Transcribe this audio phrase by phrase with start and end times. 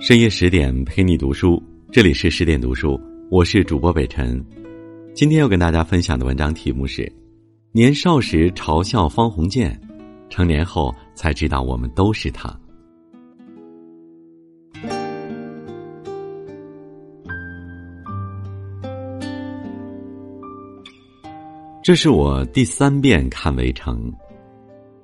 [0.00, 1.62] 深夜十点陪你读书，
[1.92, 2.98] 这里是十点读书，
[3.30, 4.42] 我是主播北辰。
[5.12, 7.12] 今天要跟大家分享的文章题目是：
[7.70, 9.78] 年少时嘲笑方鸿渐，
[10.30, 12.58] 成年后才知道我们都是他。
[21.82, 24.10] 这是我第三遍看《围城》，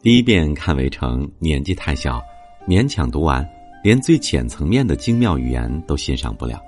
[0.00, 2.18] 第一遍看《围城》，年纪太小，
[2.66, 3.46] 勉强读完。
[3.86, 6.60] 连最浅层面的精妙语言都欣赏不了。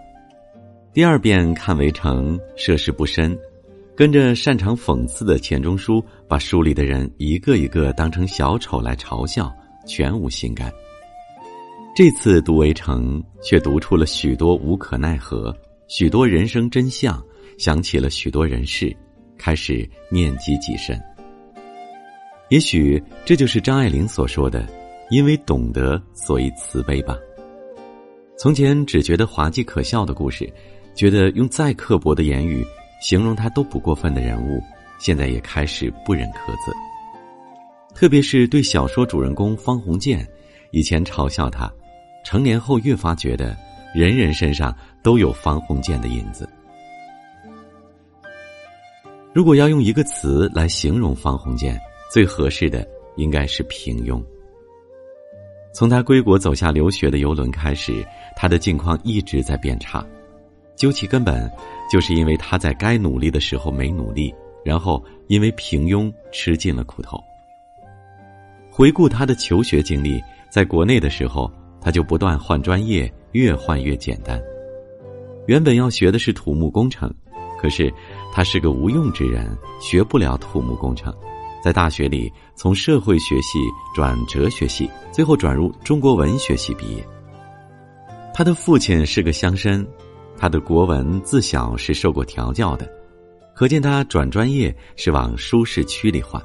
[0.92, 3.36] 第二遍看《围城》，涉世不深，
[3.96, 9.52] 跟着擅长讽刺的钱钟书，把书里的人一个一个当成小丑来嘲笑，
[9.84, 10.72] 全无心肝。
[11.92, 15.52] 这次读《围城》，却读出了许多无可奈何，
[15.88, 17.20] 许多人生真相，
[17.58, 18.96] 想起了许多人事，
[19.36, 20.96] 开始念及己身。
[22.48, 24.64] 也许这就是张爱玲所说的。
[25.10, 27.16] 因为懂得，所以慈悲吧。
[28.36, 30.52] 从前只觉得滑稽可笑的故事，
[30.94, 32.64] 觉得用再刻薄的言语
[33.00, 34.62] 形容他都不过分的人物，
[35.00, 36.72] 现在也开始不忍苛责。
[37.94, 40.24] 特别是对小说主人公方鸿渐，
[40.70, 41.72] 以前嘲笑他，
[42.24, 43.56] 成年后越发觉得
[43.94, 46.48] 人人身上都有方鸿渐的影子。
[49.32, 51.76] 如果要用一个词来形容方鸿渐，
[52.12, 52.86] 最合适的
[53.16, 54.22] 应该是平庸。
[55.78, 60.04] 从他归国走下留学的游轮开始，他的境况一直在变差。
[60.74, 61.48] 究其根本，
[61.88, 64.34] 就是因为他在该努力的时候没努力，
[64.64, 67.16] 然后因为平庸吃尽了苦头。
[68.68, 70.20] 回顾他的求学经历，
[70.50, 71.48] 在国内的时候，
[71.80, 74.42] 他就不断换专业，越换越简单。
[75.46, 77.08] 原本要学的是土木工程，
[77.56, 77.88] 可是
[78.34, 81.14] 他是个无用之人，学不了土木工程。
[81.62, 83.58] 在大学里，从社会学系
[83.94, 87.06] 转哲学系，最后转入中国文学系毕业。
[88.32, 89.84] 他的父亲是个乡绅，
[90.36, 92.88] 他的国文自小是受过调教的，
[93.54, 96.40] 可见他转专业是往舒适区里换。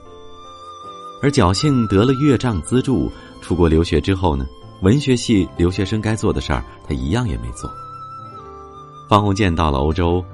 [1.22, 4.46] 而侥幸得了岳丈资助，出国留学之后呢，
[4.82, 7.72] 文学系留学生该做的事儿，他一样也没做。
[9.08, 10.26] 方鸿渐到了欧洲，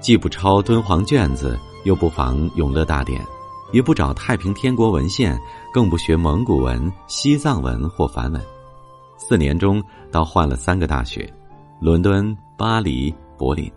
[0.00, 3.20] 既不抄敦煌卷子，又不仿永乐大典。
[3.72, 5.38] 也不找太平天国文献，
[5.72, 8.42] 更不学蒙古文、西藏文或梵文。
[9.16, 11.28] 四年中，倒换了三个大学：
[11.80, 13.70] 伦敦、巴黎、柏林。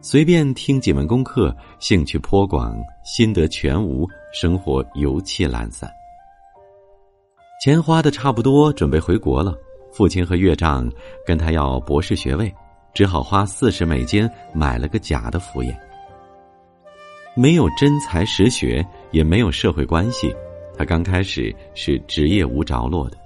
[0.00, 2.74] 随便听几门功课，兴趣颇广，
[3.04, 5.90] 心得全无，生活油气懒散。
[7.62, 9.54] 钱花的差不多，准备回国了。
[9.92, 10.90] 父亲和岳丈
[11.26, 12.50] 跟他要博士学位，
[12.94, 15.76] 只好花四十美金买了个假的敷衍。
[17.34, 20.34] 没有真才实学，也没有社会关系，
[20.76, 23.16] 他刚开始是职业无着落的。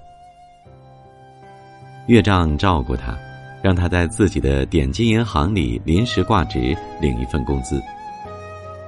[2.07, 3.17] 岳丈照顾他，
[3.63, 7.81] 让他在自己的点金银行里临时挂职，领一份工资。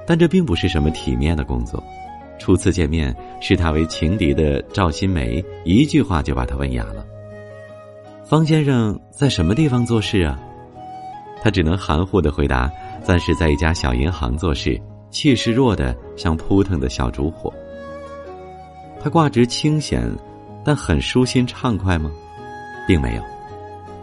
[0.06, 1.82] 但这并不是什么体面的工作。
[2.38, 7.04] 初次见面，视他为情敌的赵新梅一句话就把他问哑了
[8.24, 10.40] ：“方先生在什么地方做事啊？”
[11.42, 12.70] 他只能含糊的回答
[13.02, 17.52] ：“暂时在一家小银行做事。”气势弱的像扑腾的小烛火。
[19.00, 20.10] 他挂职清闲，
[20.64, 22.10] 但很舒心畅快吗？
[22.86, 23.22] 并没有。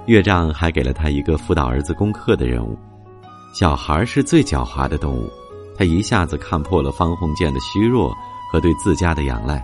[0.06, 2.78] 岳丈还给了他一个辅导儿子功课的任务。
[3.54, 5.30] 小孩是最狡猾的动物，
[5.78, 8.16] 他一下子看破了方鸿渐的虚弱
[8.52, 9.64] 和对自家的仰赖。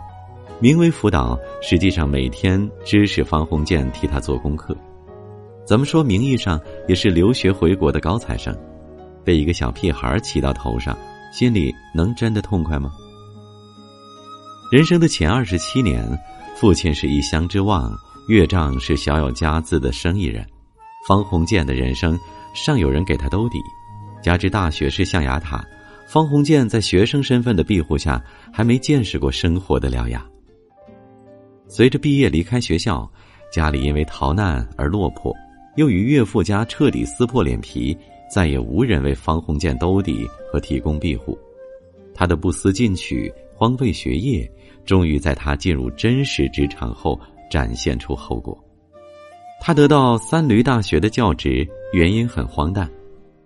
[0.59, 4.75] 名为辅导，实际上每天指使方鸿渐替他做功课。
[5.66, 8.56] 怎么说，名义上也是留学回国的高材生，
[9.23, 10.97] 被一个小屁孩骑到头上。
[11.31, 12.92] 心里能真的痛快吗？
[14.69, 16.06] 人生的前二十七年，
[16.56, 17.92] 父亲是一乡之望，
[18.28, 20.46] 岳丈是小有家资的生意人，
[21.08, 22.20] 方鸿渐的人生
[22.53, 23.59] 尚有人给他兜底，
[24.22, 25.66] 加之大学是象牙塔，
[26.06, 28.22] 方鸿渐在学生身份的庇护下，
[28.52, 30.22] 还没见识过生活的獠牙。
[31.67, 33.09] 随着毕业离开学校，
[33.53, 35.34] 家里因为逃难而落魄，
[35.78, 37.97] 又与岳父家彻底撕破脸皮。
[38.34, 41.38] 再也无人为方鸿渐兜底和提供庇护，
[42.14, 44.50] 他的不思进取、荒废学业，
[44.86, 47.20] 终于在他进入真实职场后
[47.50, 48.58] 展现出后果。
[49.60, 52.90] 他得到三闾大学的教职，原因很荒诞，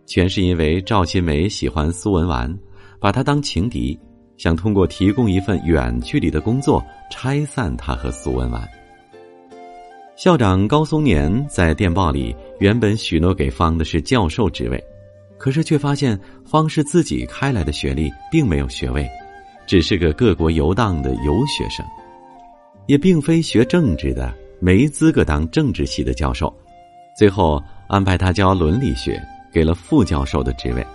[0.06, 2.56] 全是因为赵新梅喜欢苏文纨，
[3.00, 4.00] 把他当情敌，
[4.38, 8.62] 想通过提供一份远距离的工作拆散他和苏文纨。
[10.16, 14.82] 校长高松年在电报里原本许诺给方的是教授职位，
[15.38, 19.06] 可是却发现方是自己开来的学历，并没有学位，
[19.68, 21.86] 只是个各国游荡的游学生，
[22.86, 26.52] 也并非学政治的，没资格当政治系的教授，
[27.18, 29.22] 最后安排他教伦理学，
[29.52, 30.88] 给了副教授的职位。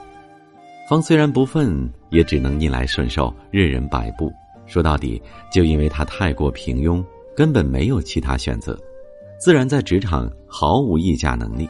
[0.89, 4.33] 方虽然不忿，也只能逆来顺受，任人摆布。
[4.65, 5.21] 说到底，
[5.53, 7.05] 就因为他太过平庸，
[7.37, 8.79] 根本没有其他选择，
[9.41, 11.67] 自然在职场毫无议价能力。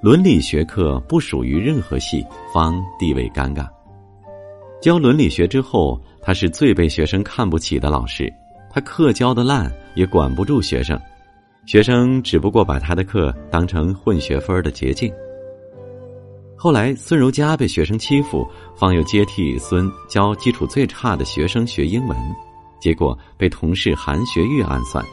[0.00, 3.68] 伦理学课不属于任何系，方地位尴尬。
[4.80, 8.32] 教伦理学之后，他是最被学生看不起的老师。
[8.70, 10.98] 他课教的烂，也管不住学生，
[11.66, 15.12] 学生只不过把他的课当成混学分的捷径。
[16.56, 22.16] 后来，孙柔嘉被学生欺负，方又接替孙教基础最差的学生学英文，
[22.80, 25.04] 结果被同事韩学玉暗算，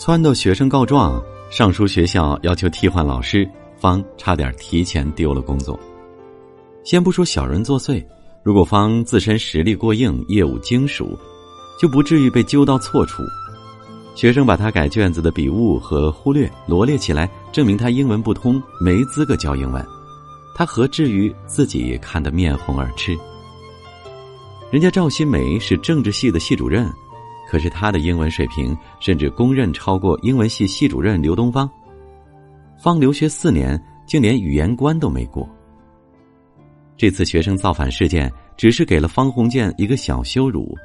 [0.00, 5.78] 撺掇学生告状，上书学校要求替换老师，方差点提前丢了工作。
[6.82, 8.02] 先不说小人作祟，
[8.42, 11.14] 如果方自身实力过硬，业务精熟，
[11.78, 13.22] 就不至于被揪到错处。
[14.14, 19.86] 学生把他改卷子的笔误和忽略罗列起来，证明他英文不通，没资格教英文。
[20.54, 23.14] 他何至于自己看得面红耳赤？
[24.70, 26.90] 人家赵新梅是政治系的系主任，
[27.50, 31.68] 可是他的英文水平甚至公认超过英文系系主任刘东方。
[32.80, 33.76] 方留学四年，
[34.06, 35.48] 竟连语言关都没过。
[36.96, 40.78] 这次学生造反事件只是给了方鸿渐一个小羞辱，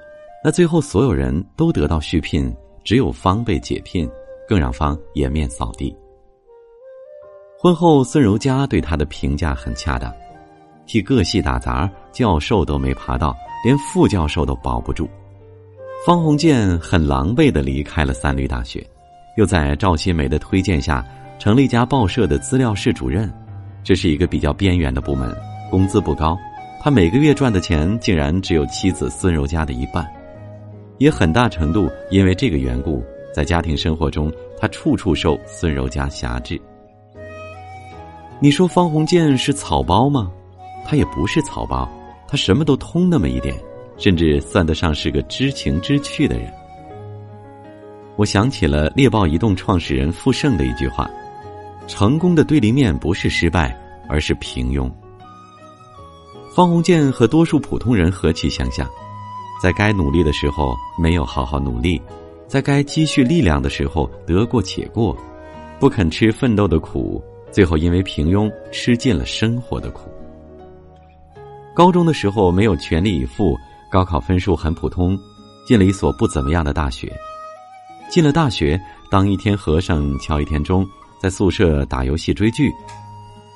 [0.44, 2.52] 那最后所有人都得到续聘，
[2.84, 4.10] 只有方被解聘，
[4.48, 5.96] 更让方颜面扫地。
[7.60, 10.12] 婚后，孙柔嘉对他的评价很恰当，
[10.88, 15.08] 替各系打杂，教授都没爬到，连副教授都保不住。
[16.06, 18.86] 方鸿渐很狼狈的离开了三闾大学，
[19.38, 21.04] 又在赵新梅的推荐下，
[21.40, 23.28] 成了一家报社的资料室主任。
[23.84, 25.36] 这是一个比较边缘的部门，
[25.72, 26.38] 工资不高，
[26.80, 30.08] 他每个月赚的钱竟然只有妻子孙柔嘉的一半，
[31.00, 33.04] 也很大程度因为这个缘故，
[33.34, 36.62] 在家庭生活中，他处处受孙柔嘉辖制。
[38.40, 40.32] 你说方鸿渐是草包吗？
[40.86, 41.90] 他也不是草包，
[42.28, 43.56] 他什么都通那么一点，
[43.98, 46.52] 甚至算得上是个知情知趣的人。
[48.16, 51.10] 我想起了猎豹移动创始人傅盛的一句话
[51.88, 53.78] ：“成功的对立面不是失败，
[54.08, 54.90] 而是平庸。”
[56.56, 58.90] 方鸿渐和多数普通人何其相像，
[59.62, 62.02] 在该努力的时候没有好好努力，
[62.48, 65.18] 在该积蓄力量的时候得过且过，
[65.80, 67.22] 不肯吃奋斗的苦。
[67.52, 70.10] 最后，因为平庸吃尽了生活的苦。
[71.74, 73.58] 高中的时候没有全力以赴，
[73.96, 75.18] 高考分数很普通，
[75.66, 77.10] 进了一所不怎么样的大学。
[78.10, 78.78] 进了大学，
[79.10, 80.86] 当一天和尚敲一天钟，
[81.18, 82.70] 在宿舍打游戏追剧，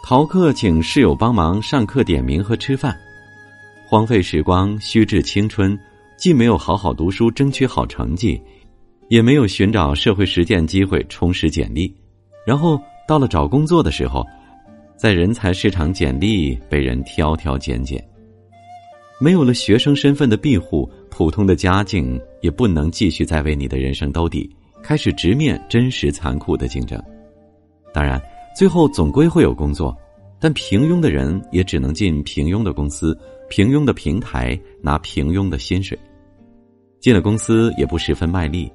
[0.02, 2.98] 逃课请室友帮忙上课点名和吃饭，
[3.86, 5.78] 荒废时光，虚掷青春，
[6.18, 8.42] 既没有好好读书争取好成绩，
[9.10, 11.94] 也没有寻找社会实践机会充实简历，
[12.48, 12.80] 然后。
[13.10, 14.24] 到了找工作的时候，
[14.96, 18.00] 在人才市场简历被人挑挑拣拣。
[19.20, 24.50] 没有了学生身份的庇护，普通的家境也不能继续再为你的人生兜底，
[24.82, 26.98] 开始直面真实残酷的竞争。
[27.94, 28.22] 当然，
[28.56, 29.96] 最后总归会有工作，
[30.40, 33.18] 但平庸的人也只能进平庸的公司、
[33.50, 36.00] 平庸的平台拿平庸的薪水。
[37.02, 38.72] 进了公司也不十分卖力，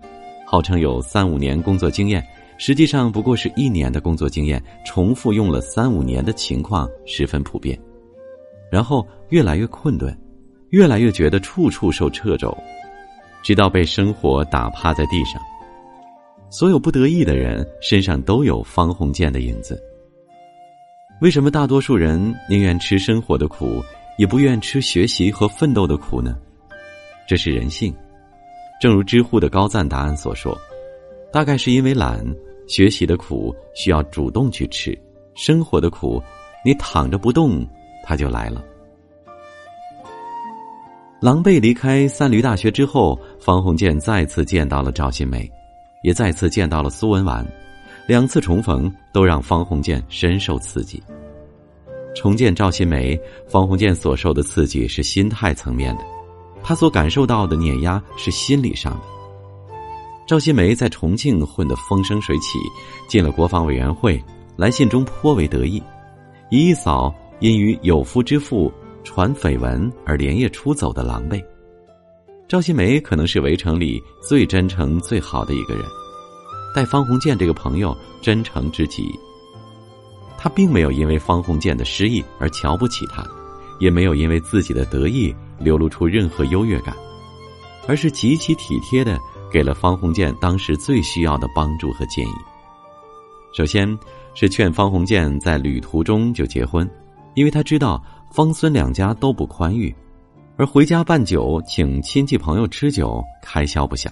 [0.47, 2.23] 号称有三五年工作经验。
[2.57, 7.79] 实际上不过是一年的工作经验，重复用了三五年的情况十分普遍，
[8.71, 10.17] 然后越来越困顿，
[10.75, 12.53] 越来越觉得处处受掣肘，
[13.45, 15.41] 直到被生活打趴在地上。
[16.51, 19.81] 所有不得意的人身上都有方鸿渐的影子。
[21.21, 22.19] 为什么大多数人
[22.51, 23.81] 宁愿吃生活的苦，
[24.19, 26.37] 也不愿吃学习和奋斗的苦呢？
[27.29, 27.95] 这是人性。
[28.81, 30.59] 正如知乎的高赞答案所说。
[31.33, 32.21] 大概是因为懒，
[32.67, 34.97] 学习的苦需要主动去吃，
[35.37, 36.21] 生活的苦，
[36.65, 37.65] 你躺着不动，
[38.03, 38.61] 它就来了。
[41.25, 45.51] 狼狈离开三闾大学之后，方鸿渐再次见到了赵新梅，
[46.03, 47.43] 也再次见到了苏文纨，
[48.07, 51.03] 两次重逢都让方鸿渐深受刺激。
[52.15, 56.05] 重见赵新梅，方鸿渐所受的刺激是心态层面的，
[56.63, 59.01] 他所感受到的碾压是心理上的。
[60.27, 62.59] 赵新梅在重庆混得风生水起，
[63.09, 64.23] 进了国防委员会，
[64.57, 65.83] 来信中颇为得意，
[66.51, 68.71] 一扫因与有夫之妇
[69.05, 71.41] 传绯闻而连夜出走的狼狈。
[72.49, 75.85] 赵新梅可能是围城里最真诚、最好的一个人，
[76.75, 79.09] 待方鸿渐这个朋友真诚至极。
[80.37, 83.25] 他并没有因为方鸿渐的失意而瞧不起他，
[83.79, 86.95] 也没有因为自己的得意流露出任何优越感，
[87.87, 89.19] 而是极其体贴的。
[89.53, 92.33] 给了方鸿渐当时最需要的帮助和建议。
[93.53, 93.97] 首先
[94.35, 96.91] 是劝方鸿渐在旅途中就结婚，
[97.35, 99.95] 因为他知道方孙两家都不宽裕，
[100.57, 104.11] 而回家办酒请亲戚朋友吃酒开销不小，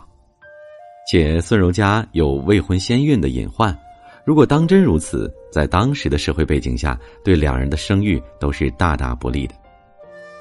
[1.10, 3.76] 且孙柔家有未婚先孕的隐患。
[4.24, 9.54] 如果当真如此，在当时的社会背景下，对两人的声誉都是大大不利的。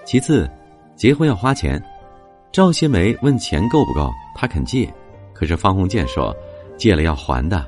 [0.06, 0.48] 其次，
[0.96, 1.84] 结婚要花钱，
[2.52, 4.92] 赵新梅问钱够不够，他肯借，
[5.34, 6.36] 可是方鸿渐说
[6.78, 7.68] 借了要还的，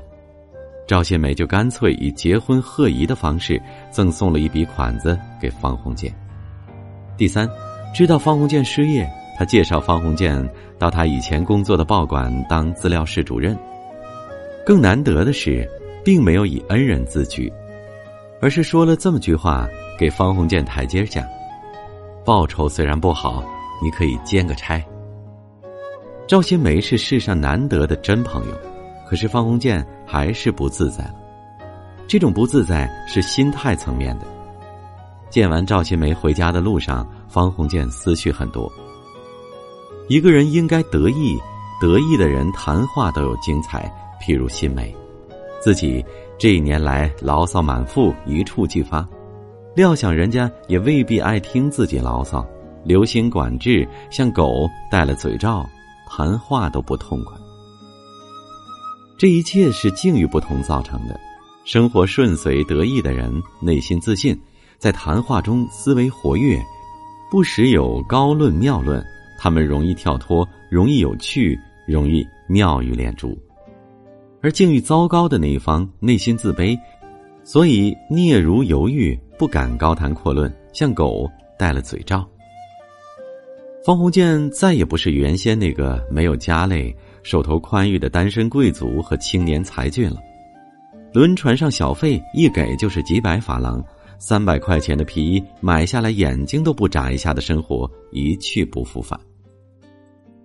[0.86, 3.60] 赵新梅就干脆以结婚贺仪的方式
[3.90, 6.14] 赠送了一笔款子给方鸿渐。
[7.16, 7.48] 第三，
[7.94, 10.48] 知道方鸿渐失业，他介绍方鸿渐
[10.78, 13.56] 到他以前工作的报馆当资料室主任。
[14.66, 15.68] 更难得的是。
[16.04, 17.50] 并没有以恩人自居，
[18.38, 19.66] 而是说了这么句话
[19.98, 21.26] 给方鸿渐台阶下：
[22.26, 23.42] 报酬虽然不好，
[23.82, 24.84] 你可以兼个差。
[26.28, 28.58] 赵新梅是世上难得的真朋友，
[29.06, 31.14] 可是方鸿渐还是不自在了。
[32.06, 34.26] 这种不自在是心态层面的。
[35.30, 38.70] 见完赵新梅回家的路上，方鸿渐思绪很多。
[40.08, 41.38] 一个人应该得意，
[41.80, 44.94] 得意的人谈话都有精彩，譬如新梅。
[45.60, 46.04] 自己
[46.38, 49.08] 这一年来牢骚满腹，一触即发，
[49.74, 52.46] 料想人家也未必爱听自己牢骚，
[52.84, 55.66] 留心管制，像狗戴了嘴罩，
[56.06, 57.43] 谈话都不痛快。
[59.16, 61.18] 这一切是境遇不同造成的。
[61.64, 64.38] 生活顺遂得意的人，内心自信，
[64.78, 66.60] 在谈话中思维活跃，
[67.30, 69.02] 不时有高论妙论，
[69.38, 73.38] 他们容易跳脱，容易有趣，容易妙语连珠。
[74.42, 76.78] 而境遇糟糕的那一方内心自卑，
[77.44, 82.28] 所以嗫嚅犹豫，不敢高谈阔论，像狗戴了嘴罩。
[83.86, 86.94] 方鸿渐再也不是原先那个没有家累、
[87.24, 90.18] 手头宽裕的单身贵族和青年才俊了。
[91.12, 93.84] 轮船上小费一给就是几百法郎，
[94.18, 99.18] 三百块钱的皮衣买下来眼睛都不眨一下的生活一去不复返。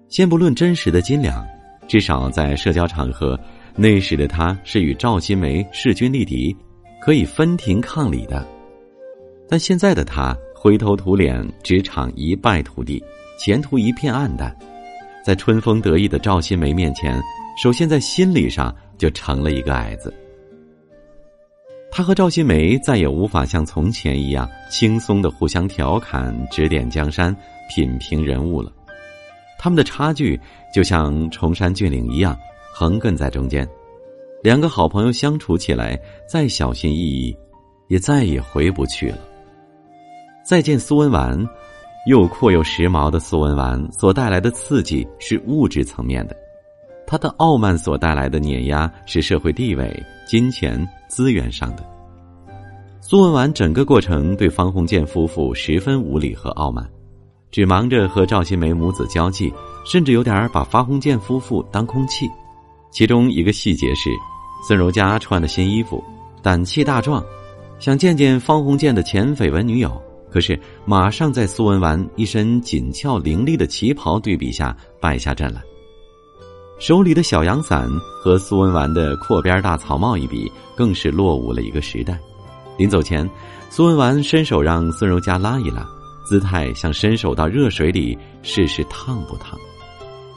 [0.07, 1.45] 先不论真实的斤两，
[1.87, 3.39] 至少在社交场合。
[3.75, 6.55] 那时的他是与赵新梅势均力敌，
[6.99, 8.43] 可以分庭抗礼的；
[9.47, 13.01] 但现在的他灰头土脸，职场一败涂地，
[13.37, 14.53] 前途一片暗淡。
[15.29, 17.21] 在春风得意的赵新梅面前，
[17.55, 20.11] 首先在心理上就成了一个矮子。
[21.91, 27.31] 他和赵新梅再也无法像从前一样轻松的互相调侃、指点江山、
[27.69, 28.73] 品评人物了。
[29.59, 30.35] 他们的差距
[30.73, 32.35] 就像崇山峻岭一样。
[32.73, 33.69] 横亘在中间，
[34.41, 35.95] 两个好朋友相处起来，
[36.27, 37.37] 再小心翼翼，
[37.87, 39.19] 也再也回不去了。
[40.43, 41.47] 再见苏文纨，
[42.07, 46.35] 又阔又时髦的苏文纨所带来的刺激是物质层面的，
[47.05, 51.83] 他的傲慢所带来的碾压是社会地位、金钱、资源上的。
[53.01, 56.87] 苏文纨整个过程对方鸿渐夫妇十分无礼和傲慢，
[57.51, 59.51] 只忙着和赵新梅母子交际，
[59.85, 62.29] 甚至有点把方鸿渐夫妇当空气。
[62.91, 64.09] 其中一个细节是，
[64.67, 66.03] 孙柔嘉穿了新衣服，
[66.41, 67.23] 胆气大壮，
[67.79, 70.01] 想见见方鸿渐的前绯闻女友。
[70.31, 75.61] 可是马上在苏文纨一身紧俏伶俐的旗袍对比下败下阵来。
[76.79, 77.89] 手里的小阳伞
[78.23, 82.17] 和苏文纨的阔边大草帽一比，更是落伍了一个时代。
[82.77, 83.29] 临走前，
[83.69, 85.85] 苏文纨伸手让孙柔嘉拉一拉，
[86.23, 89.59] 姿态像伸手到热水里试试烫不烫。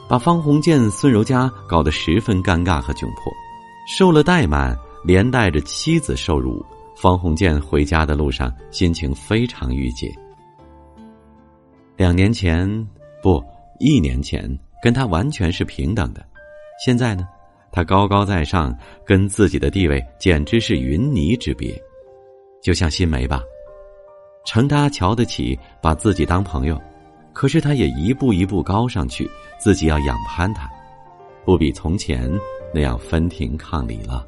[0.09, 3.31] 把方鸿渐、孙柔嘉搞得十分尴尬和窘迫，
[3.87, 6.63] 受了怠慢，连带着妻子受辱。
[6.95, 10.13] 方鸿渐回家的路上，心情非常郁结。
[11.97, 12.67] 两年前，
[13.21, 13.43] 不，
[13.79, 14.49] 一年前，
[14.81, 16.25] 跟他完全是平等的，
[16.83, 17.27] 现在呢，
[17.71, 21.73] 他高高在上，跟自己的地位简直是云泥之别。
[22.61, 23.43] 就像新梅吧，
[24.45, 26.79] 成他瞧得起，把自己当朋友。
[27.33, 30.69] 可是他也一步一步高上去，自己要仰攀他，
[31.43, 32.31] 不比从前
[32.73, 34.25] 那样分庭抗礼了。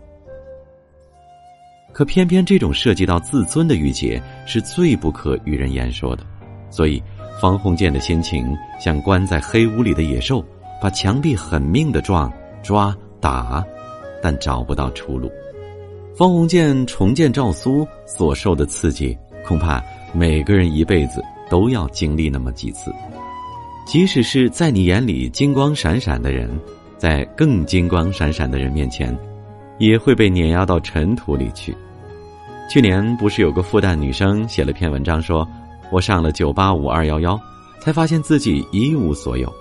[1.95, 6.23] 可偏偏这种涉及到自尊的郁结是最不可与人言说的，
[6.69, 7.01] 所以
[7.39, 10.43] 方鸿渐的心情像关在黑屋里的野兽，
[10.81, 12.29] 把墙壁狠命的撞、
[12.61, 13.65] 抓、打，
[14.21, 15.31] 但找不到出路。
[16.17, 19.81] 方鸿渐重见赵苏所受的刺激，恐怕
[20.13, 21.23] 每个人一辈子。
[21.47, 22.91] 都要经历那么几次，
[23.85, 26.49] 即使是在你眼里金光闪闪的人，
[26.97, 29.15] 在更金光闪闪的人面前，
[29.77, 31.75] 也会被碾压到尘土里去。
[32.69, 35.47] 去年不是有个复旦女生写了篇文章，说
[35.91, 37.39] 我上了九八五二幺幺，
[37.79, 39.51] 才发现自己一无所有。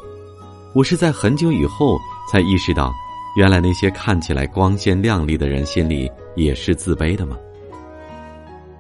[0.75, 1.99] 我是在很久以后
[2.31, 2.93] 才意识到，
[3.37, 7.37] 原来那些看起来光鲜亮丽的人心里也是自卑的吗？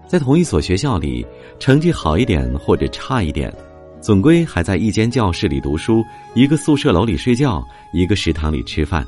[0.08, 1.26] 在同一所学校里，
[1.58, 3.52] 成绩好一点或者差一点，
[4.00, 6.02] 总归还在一间教室里读书，
[6.34, 7.62] 一个宿舍楼里睡觉，
[7.92, 9.06] 一个食堂里吃饭，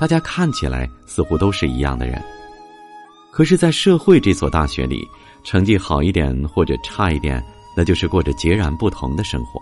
[0.00, 2.18] 大家看起来似乎都是一样的人。
[3.30, 5.06] 可是，在社会这所大学里，
[5.44, 7.44] 成绩好一点或者差一点，
[7.76, 9.60] 那就是过着截然不同的生活。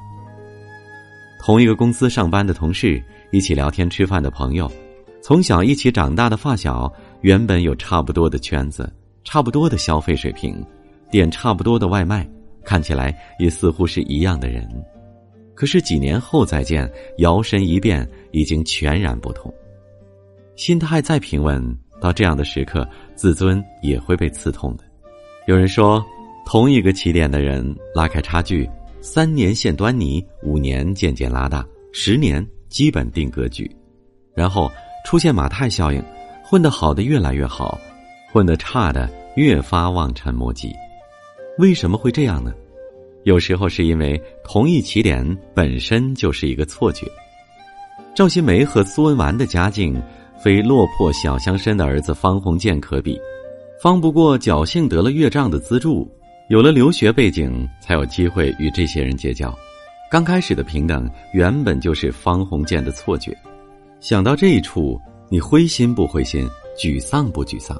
[1.40, 3.02] 同一个公司上班的同事，
[3.32, 4.70] 一起聊天吃饭的朋友，
[5.20, 6.88] 从小一起长大的发小，
[7.22, 8.88] 原本有差不多的圈子，
[9.24, 10.64] 差不多的消费水平，
[11.10, 12.24] 点差不多的外卖，
[12.64, 14.64] 看起来也似乎是一样的人。
[15.56, 19.52] 可是几年后再见，摇身一变，已经全然不同。
[20.58, 21.62] 心态再平稳，
[22.00, 24.82] 到这样的时刻，自尊也会被刺痛的。
[25.46, 26.04] 有人说，
[26.44, 28.68] 同一个起点的人，拉开差距。
[29.00, 33.70] 三年现端倪，五年渐渐拉大，十年基本定格局，
[34.34, 34.68] 然后
[35.06, 36.02] 出现马太效应，
[36.42, 37.78] 混得好的越来越好，
[38.32, 40.74] 混得差的越发望尘莫及。
[41.58, 42.52] 为什么会这样呢？
[43.22, 45.24] 有时候是因为同一起点
[45.54, 47.06] 本身就是一个错觉。
[48.12, 49.94] 赵新梅和苏文纨的家境，
[50.42, 53.18] 非落魄小乡绅的儿子方鸿渐可比，
[53.82, 56.08] 方不过侥幸得了岳丈的资助。
[56.48, 59.54] 有了留学背景，才有机会与这些人结交。
[60.10, 63.36] 刚开始的平等，原本就是方鸿渐的错觉。
[64.00, 67.76] 想到这一处，你灰心不灰心，沮丧不沮丧？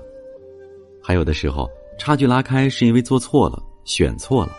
[1.03, 4.53] 还有的时候，差距拉开是因为做错了，选错了，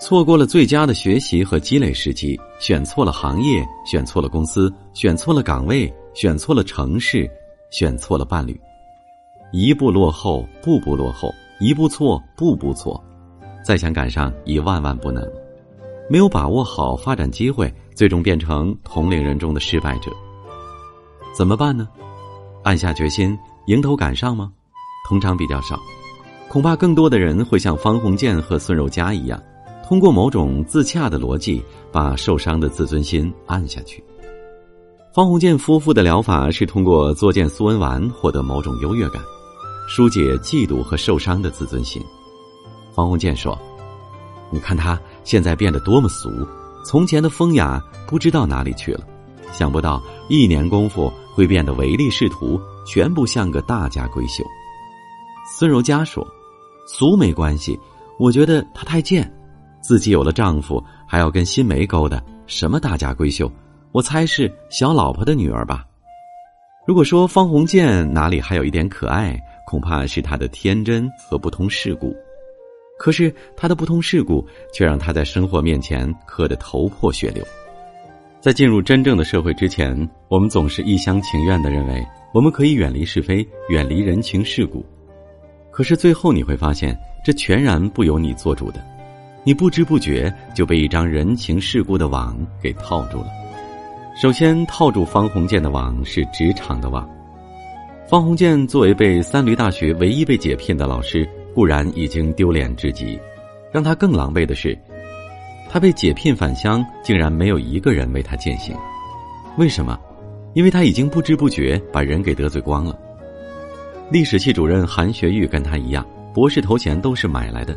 [0.00, 7.28] 错过了最佳的学习和积累时机，选错了行业，选错了公司，选错了岗位，选错了城市，
[7.70, 8.58] 选错了伴侣。
[9.52, 11.30] 一步落后，步步落后；
[11.60, 13.02] 一步错，步步错。
[13.64, 15.26] 再想赶上，已万万不能。
[16.08, 20.10] 没有把握好发展机会，最终变成同龄人中的失败者。
[21.34, 21.88] 怎么办呢？
[22.62, 24.52] 暗下决心迎头赶上吗？
[25.08, 25.78] 通常比较少，
[26.48, 29.40] 恐怕更多的人会像方鸿渐和孙柔嘉一样，
[29.86, 34.02] 通过某种自洽的逻辑，把受伤的自尊心按下去。
[35.16, 39.22] 方鸿渐夫妇的疗法是通过作践苏文纨获得某种优越感，
[39.88, 42.04] 疏解嫉妒和受伤的自尊心。
[42.92, 43.58] 方鸿渐说
[44.52, 46.28] ：“你看他现在变得多么俗，
[46.84, 49.00] 从前的风雅不知道哪里去了。
[49.54, 54.44] 想不到一年功夫会变得唯利是图，全部像个大家闺秀。”
[55.48, 56.22] 孙柔嘉说
[56.86, 57.80] ：“俗没关系，
[58.18, 59.34] 我觉得她太贱，
[59.80, 63.50] 自己有了丈夫还要跟新梅勾搭，什么大家闺秀？
[63.92, 65.86] 我猜是小老婆的女儿吧。
[66.86, 72.14] 如果说方鸿渐哪里还有一点可爱，恐怕是他的天真和不通世故。”
[72.98, 77.44] 可是他的不通世故，却让他在生活面前磕得头破血流。
[78.40, 84.82] 在进入真正的社会之前，我们总是一厢情愿的认为我们可以远离是非，远离人情世故。
[85.70, 88.82] 可是最后你会发现，这全然不由你做主的，
[89.44, 93.26] 你不知不觉就被一张人情世故的网给套住了。
[94.16, 97.06] 首先套住方鸿渐的网是职场的网。
[98.08, 101.28] 方鸿渐作为被三驴大学唯一被解聘的老师。
[101.54, 103.18] 固然已经丢脸至极，
[103.72, 104.78] 让他更狼狈的是，
[105.70, 108.76] 他被解聘返乡，竟然没有一个人为他践行。
[109.56, 109.98] 为什么？
[110.52, 112.98] 因为他已经不知不觉把人给得罪光了。
[114.10, 117.74] 历史系主任韩学玉跟他一样，博士头衔都是买来的，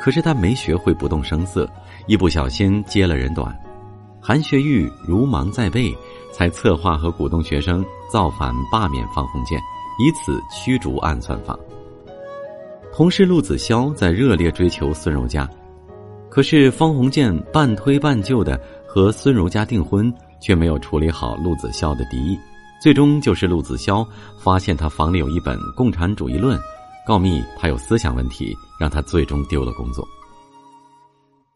[0.00, 1.68] 可是他没学会不动声色，
[2.06, 3.52] 一不小心揭了人短。
[4.24, 5.92] 韩学玉如芒在背，
[6.30, 9.58] 才策划和鼓动学生造反罢免方鸿渐，
[9.98, 11.58] 以此驱逐暗算法。
[12.94, 15.50] 同事陆子潇在热烈追求孙柔嘉，
[16.30, 22.38] 可是方鸿渐半推半就的和孙柔嘉订婚，却没有处理好陆子潇的敌意，
[22.80, 24.06] 最终就是陆子潇
[24.38, 26.56] 发现他房里有一本《共产主义论》，
[27.04, 30.06] 告密他有思想问题，让他最终丢了工作。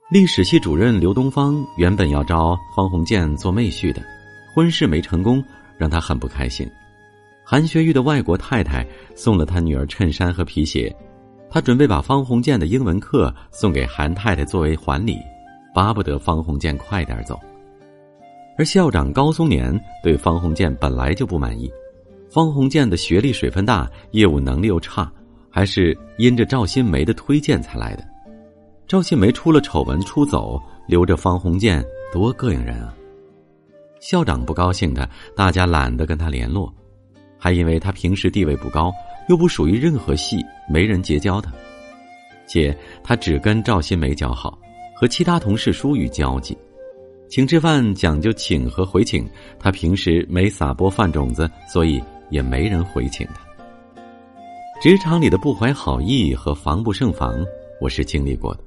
[0.08, 4.00] 历史系主任刘东方原本要招方鸿渐做妹婿的，
[4.54, 5.42] 婚事没成功，
[5.76, 6.64] 让他很不开心。
[7.42, 10.94] 韩学玉的外国太太送了他女儿衬衫和皮鞋。
[11.50, 15.18] 他准备把方鸿渐的英文课送给韩太太作为还礼，
[15.74, 17.36] 巴不得方鸿渐快点走。
[18.56, 21.68] 而校长高松年对方鸿渐本来就不满意，
[22.30, 25.12] 方鸿渐的学历水分大，业务能力又差，
[25.50, 28.04] 还是因着赵新梅的推荐才来的。
[28.88, 32.94] 赵新梅出了丑闻出走，留着方鸿渐多膈应人啊！
[33.98, 36.72] 校长不高兴的，大家懒得跟他联络，
[37.36, 38.92] 还因为他平时地位不高。
[39.28, 40.36] 又不属于任何系，
[40.68, 41.52] 没人结交他，
[42.46, 44.56] 且他只跟赵新梅交好，
[44.94, 46.56] 和其他同事疏于交际。
[47.28, 54.00] 请吃饭讲究请和回请，他平时没撒播饭种子，所以也没人回请他。
[54.80, 57.44] 职场里的不怀好意和防不胜防，
[57.80, 58.60] 我是经历过的。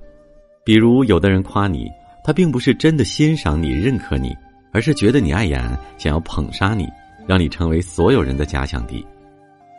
[0.69, 1.91] 比如，有的人夸你，
[2.23, 4.37] 他并不是真的欣赏你、认可你，
[4.71, 5.59] 而是觉得你碍眼，
[5.97, 6.87] 想要捧杀你，
[7.25, 9.03] 让你成为所有人的假想敌。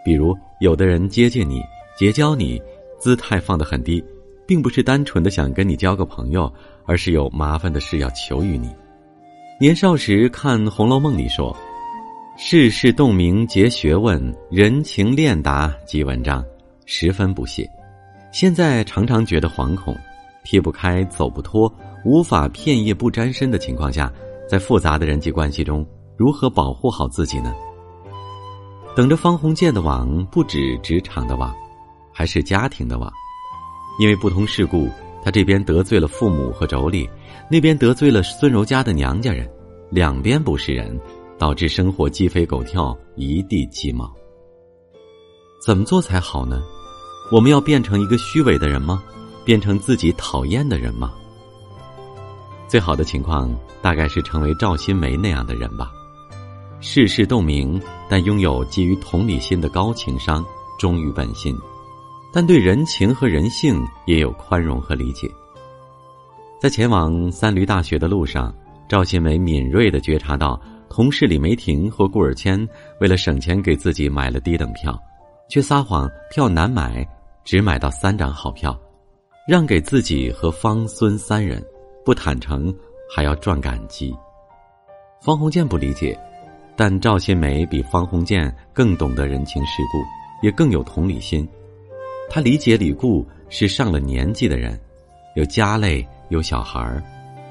[0.04, 1.62] 比如，有的人接近你、
[1.96, 2.60] 结交你，
[2.98, 4.04] 姿态放得很低，
[4.48, 6.52] 并不是单纯的想跟你交个朋友，
[6.86, 8.68] 而是有麻烦的事要求于你。
[9.60, 11.56] 年少时看《红楼梦》里说。
[12.36, 16.44] 世事洞明皆学问，人情练达即文章，
[16.84, 17.64] 十分不屑。
[18.32, 19.96] 现在常常觉得惶恐，
[20.50, 21.72] 撇不开、走不脱、
[22.04, 24.12] 无法片叶不沾身的情况下，
[24.48, 25.86] 在复杂的人际关系中，
[26.16, 27.54] 如何保护好自己呢？
[28.96, 31.54] 等着方鸿渐的网，不止职场的网，
[32.12, 33.08] 还是家庭的网。
[34.00, 34.88] 因为不同事故，
[35.22, 37.08] 他这边得罪了父母和妯娌，
[37.48, 39.48] 那边得罪了孙柔家的娘家人，
[39.88, 41.00] 两边不是人。
[41.38, 44.12] 导致生活鸡飞狗跳，一地鸡毛。
[45.64, 46.60] 怎么做才好呢？
[47.30, 49.02] 我们要变成一个虚伪的人吗？
[49.44, 51.12] 变成自己讨厌的人吗？
[52.68, 53.50] 最好的情况
[53.82, 55.90] 大概是成为赵新梅那样的人吧。
[56.80, 60.44] 世事洞明，但拥有基于同理心的高情商，
[60.78, 61.54] 忠于本心，
[62.32, 65.30] 但对人情和人性也有宽容和理解。
[66.60, 68.54] 在前往三驴大学的路上，
[68.88, 70.60] 赵新梅敏锐的觉察到。
[70.92, 72.68] 同事李梅婷和顾尔谦
[73.00, 75.00] 为了省钱，给自己买了低等票，
[75.48, 77.06] 却撒谎票难买，
[77.44, 78.76] 只买到三张好票，
[79.50, 81.60] 让给自己和方孙三人，
[82.04, 82.72] 不坦诚
[83.12, 84.14] 还要赚感激。
[85.20, 86.16] 方鸿渐不理解，
[86.76, 91.48] 但赵新梅比方鸿渐更懂得人情世故，也更有同理心。
[92.28, 94.80] 他理解李固是上了年纪的人，
[95.34, 97.02] 有家累，有小孩儿，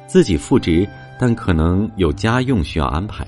[0.07, 0.87] 自己复职。
[1.19, 3.27] 但可能有家用需要安排，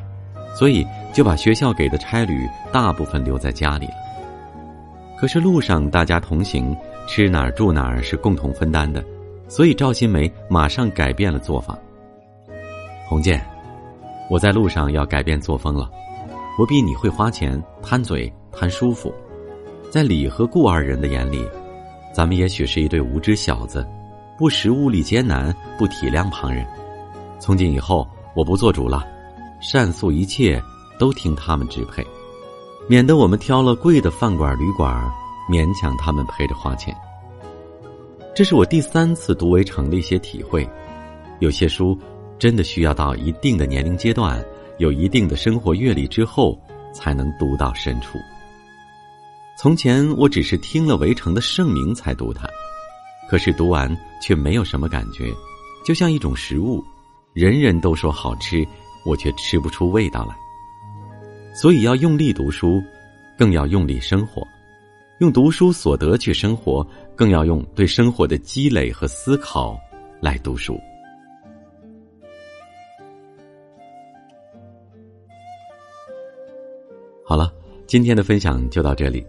[0.56, 3.96] 所以就把学校给的差旅大部分留在家里了。
[5.20, 6.74] 可是路上大家同行，
[7.08, 9.04] 吃哪儿住哪儿是共同分担的，
[9.48, 11.78] 所以赵新梅马上改变了做法。
[13.08, 13.44] 红建，
[14.30, 15.90] 我在路上要改变作风了，
[16.58, 19.14] 我比你会花钱、贪嘴、贪舒服，
[19.90, 21.46] 在李和顾二人的眼里，
[22.14, 23.86] 咱们也许是一对无知小子，
[24.38, 26.66] 不识物力艰难，不体谅旁人。
[27.40, 29.06] 从今以后，我不做主了，
[29.60, 30.62] 善诉一切
[30.98, 32.06] 都听他们支配，
[32.88, 35.12] 免得我们挑了贵的饭馆旅馆，
[35.52, 36.96] 勉强他们陪着花钱。
[38.34, 40.66] 这是我第三次读围城的一些体会，
[41.40, 41.98] 有些书
[42.40, 44.42] 真的需要到一定的年龄阶段，
[44.78, 46.58] 有一定的生活阅历之后，
[46.94, 48.18] 才能读到深处。
[49.58, 52.48] 从前我只是听了围城的盛名才读它，
[53.30, 55.26] 可是读完却没有什么感觉，
[55.86, 56.82] 就像一种食物。
[57.34, 58.66] 人人都说好吃，
[59.06, 60.36] 我却吃不出味道来。
[61.54, 62.82] 所以要用力读书，
[63.38, 64.46] 更要用力生活，
[65.22, 66.84] 用读书所得去生活，
[67.16, 69.80] 更要用对生活的积累和思考
[70.20, 70.82] 来读书。
[77.24, 77.54] 好了，
[77.86, 79.24] 今天的分享就到这里。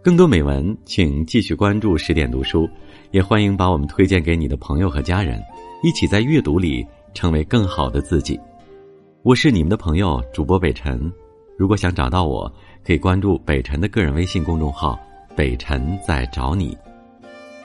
[0.00, 2.68] 更多美文，请继续关注十点读书，
[3.10, 5.42] 也欢迎把我们推荐给你的朋友和家人，
[5.82, 6.86] 一起在阅读里。
[7.12, 8.38] 成为更好的自己，
[9.22, 11.12] 我是你们的朋友主播北辰。
[11.56, 12.52] 如果想找到我，
[12.84, 14.98] 可以关注北辰的个人微信公众号
[15.36, 16.76] “北辰在找你”。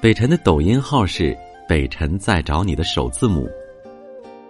[0.02, 3.50] 北辰的抖音号是“北辰在找你”的首字母。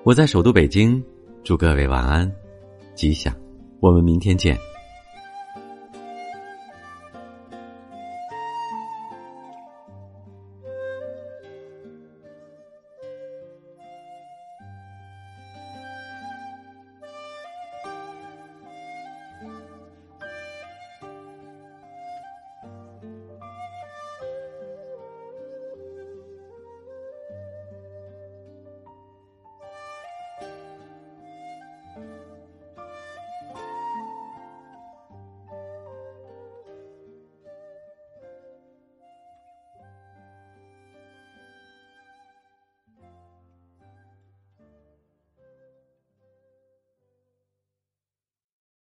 [0.04, 1.04] 我在首都北京，
[1.44, 2.32] 祝各位晚安，
[2.96, 3.34] 吉祥。
[3.80, 4.58] 我们明天见。